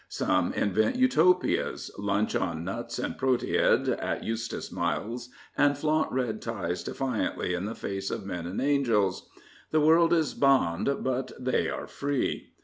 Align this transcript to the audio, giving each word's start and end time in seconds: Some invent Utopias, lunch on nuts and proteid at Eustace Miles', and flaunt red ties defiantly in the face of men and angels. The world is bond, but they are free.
Some 0.09 0.51
invent 0.53 0.95
Utopias, 0.95 1.91
lunch 1.95 2.35
on 2.35 2.63
nuts 2.63 2.97
and 2.97 3.15
proteid 3.19 3.87
at 4.01 4.23
Eustace 4.23 4.71
Miles', 4.71 5.29
and 5.55 5.77
flaunt 5.77 6.11
red 6.11 6.41
ties 6.41 6.81
defiantly 6.83 7.53
in 7.53 7.65
the 7.65 7.75
face 7.75 8.09
of 8.09 8.25
men 8.25 8.47
and 8.47 8.59
angels. 8.59 9.29
The 9.69 9.79
world 9.81 10.11
is 10.11 10.33
bond, 10.33 10.89
but 11.01 11.33
they 11.39 11.69
are 11.69 11.85
free. 11.85 12.53